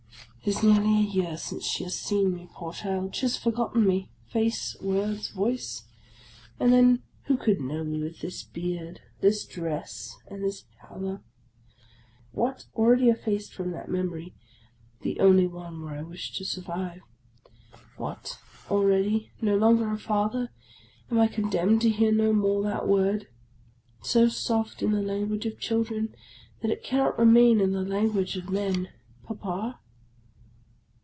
[0.43, 3.13] "It is nearly a year since she has seen me, poor child!
[3.15, 5.83] She has forgotten me, face, words, voice;
[6.59, 10.17] and then OF A CONDEMNED 91 who could know me with this beard, this dress,
[10.27, 11.21] and this pallor?
[12.31, 12.65] What!
[12.75, 14.33] already effaced from that memory,—
[15.03, 17.01] the only one where I wished to survive!
[17.97, 18.39] What!
[18.67, 20.49] already, no longer a Father,
[21.11, 23.27] am I condemned to hear no more that word,
[24.01, 26.15] so soft in the language of children
[26.63, 28.89] that it cannot remain in the lan guage of men,"
[29.27, 29.77] Papa